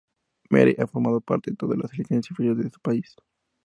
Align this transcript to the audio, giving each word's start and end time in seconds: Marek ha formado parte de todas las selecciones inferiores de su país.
Marek 0.49 0.79
ha 0.79 0.87
formado 0.87 1.21
parte 1.21 1.51
de 1.51 1.57
todas 1.57 1.77
las 1.77 1.91
selecciones 1.91 2.27
inferiores 2.31 2.63
de 2.63 2.71
su 2.71 2.79
país. 2.79 3.15